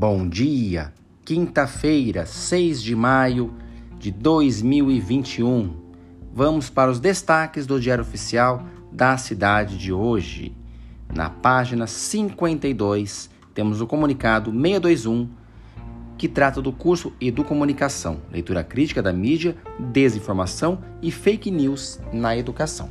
Bom 0.00 0.26
dia, 0.26 0.94
quinta-feira, 1.26 2.24
6 2.24 2.82
de 2.82 2.96
maio 2.96 3.52
de 3.98 4.10
2021. 4.10 5.76
Vamos 6.32 6.70
para 6.70 6.90
os 6.90 6.98
destaques 6.98 7.66
do 7.66 7.78
Diário 7.78 8.00
Oficial 8.00 8.64
da 8.90 9.18
cidade 9.18 9.76
de 9.76 9.92
hoje. 9.92 10.56
Na 11.14 11.28
página 11.28 11.86
52, 11.86 13.28
temos 13.52 13.82
o 13.82 13.86
comunicado 13.86 14.50
621, 14.50 15.28
que 16.16 16.28
trata 16.28 16.62
do 16.62 16.72
curso 16.72 17.12
Educomunicação, 17.20 18.22
leitura 18.32 18.64
crítica 18.64 19.02
da 19.02 19.12
mídia, 19.12 19.54
desinformação 19.78 20.78
e 21.02 21.10
fake 21.10 21.50
news 21.50 22.00
na 22.10 22.34
educação. 22.34 22.88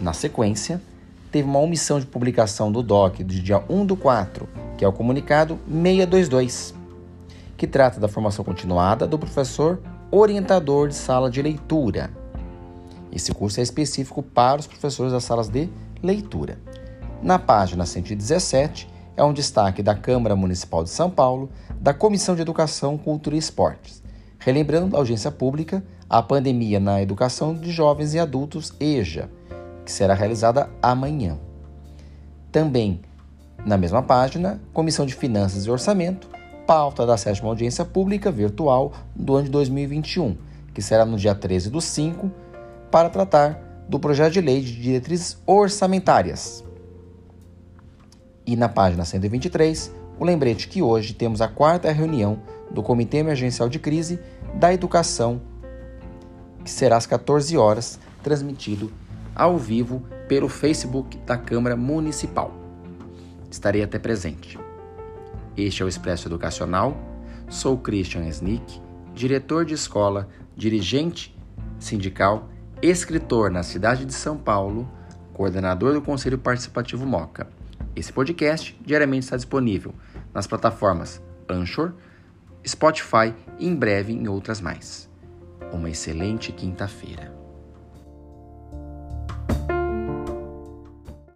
Na 0.00 0.14
sequência, 0.14 0.80
teve 1.30 1.46
uma 1.46 1.58
omissão 1.58 2.00
de 2.00 2.06
publicação 2.06 2.72
do 2.72 2.82
DOC 2.82 3.22
do 3.22 3.34
dia 3.34 3.62
1 3.68 3.84
do 3.84 3.96
4, 3.96 4.48
que 4.82 4.84
é 4.84 4.88
o 4.88 4.92
comunicado 4.92 5.60
622, 5.68 6.74
que 7.56 7.68
trata 7.68 8.00
da 8.00 8.08
formação 8.08 8.44
continuada 8.44 9.06
do 9.06 9.16
professor 9.16 9.80
orientador 10.10 10.88
de 10.88 10.96
sala 10.96 11.30
de 11.30 11.40
leitura. 11.40 12.10
Esse 13.12 13.32
curso 13.32 13.60
é 13.60 13.62
específico 13.62 14.24
para 14.24 14.58
os 14.58 14.66
professores 14.66 15.12
das 15.12 15.22
salas 15.22 15.48
de 15.48 15.68
leitura. 16.02 16.58
Na 17.22 17.38
página 17.38 17.86
117 17.86 18.90
é 19.16 19.22
um 19.22 19.32
destaque 19.32 19.84
da 19.84 19.94
Câmara 19.94 20.34
Municipal 20.34 20.82
de 20.82 20.90
São 20.90 21.08
Paulo, 21.08 21.48
da 21.80 21.94
Comissão 21.94 22.34
de 22.34 22.42
Educação, 22.42 22.98
Cultura 22.98 23.36
e 23.36 23.38
Esportes, 23.38 24.02
relembrando 24.40 24.96
a 24.96 24.98
audiência 24.98 25.30
pública 25.30 25.80
a 26.10 26.20
pandemia 26.20 26.80
na 26.80 27.00
educação 27.00 27.54
de 27.54 27.70
jovens 27.70 28.14
e 28.14 28.18
adultos 28.18 28.72
EJA, 28.80 29.30
que 29.84 29.92
será 29.92 30.12
realizada 30.12 30.68
amanhã. 30.82 31.38
Também 32.50 33.00
na 33.64 33.76
mesma 33.76 34.02
página, 34.02 34.60
Comissão 34.72 35.06
de 35.06 35.14
Finanças 35.14 35.64
e 35.64 35.70
Orçamento, 35.70 36.28
pauta 36.66 37.06
da 37.06 37.16
sétima 37.16 37.48
audiência 37.48 37.84
pública 37.84 38.30
virtual 38.30 38.92
do 39.14 39.36
ano 39.36 39.44
de 39.44 39.50
2021, 39.50 40.36
que 40.74 40.82
será 40.82 41.04
no 41.04 41.16
dia 41.16 41.34
13 41.34 41.70
do 41.70 41.80
5, 41.80 42.30
para 42.90 43.08
tratar 43.08 43.84
do 43.88 44.00
projeto 44.00 44.32
de 44.32 44.40
lei 44.40 44.60
de 44.60 44.80
diretrizes 44.80 45.40
orçamentárias. 45.46 46.64
E 48.44 48.56
na 48.56 48.68
página 48.68 49.04
123, 49.04 49.92
o 50.18 50.24
lembrete 50.24 50.66
que 50.66 50.82
hoje 50.82 51.14
temos 51.14 51.40
a 51.40 51.48
quarta 51.48 51.90
reunião 51.92 52.40
do 52.70 52.82
Comitê 52.82 53.18
Emergencial 53.18 53.68
de 53.68 53.78
Crise 53.78 54.18
da 54.54 54.74
Educação, 54.74 55.40
que 56.64 56.70
será 56.70 56.96
às 56.96 57.06
14 57.06 57.56
horas, 57.56 57.98
transmitido 58.22 58.92
ao 59.34 59.56
vivo 59.56 60.02
pelo 60.28 60.48
Facebook 60.48 61.16
da 61.18 61.36
Câmara 61.36 61.76
Municipal 61.76 62.61
estarei 63.52 63.82
até 63.82 63.98
presente. 63.98 64.58
Este 65.56 65.82
é 65.82 65.84
o 65.84 65.88
Expresso 65.88 66.26
Educacional. 66.26 66.96
Sou 67.48 67.76
Christian 67.76 68.26
Snick, 68.28 68.80
diretor 69.14 69.66
de 69.66 69.74
escola, 69.74 70.28
dirigente 70.56 71.36
sindical, 71.78 72.48
escritor 72.80 73.50
na 73.50 73.62
cidade 73.62 74.06
de 74.06 74.14
São 74.14 74.38
Paulo, 74.38 74.90
coordenador 75.34 75.92
do 75.92 76.00
Conselho 76.00 76.38
Participativo 76.38 77.04
Moca. 77.04 77.46
Esse 77.94 78.12
podcast 78.12 78.78
diariamente 78.84 79.24
está 79.24 79.36
disponível 79.36 79.94
nas 80.32 80.46
plataformas 80.46 81.20
Anchor, 81.48 81.92
Spotify 82.66 83.34
e 83.58 83.68
em 83.68 83.74
breve 83.74 84.12
em 84.14 84.28
outras 84.28 84.60
mais. 84.62 85.10
Uma 85.72 85.90
excelente 85.90 86.52
quinta-feira. 86.52 87.41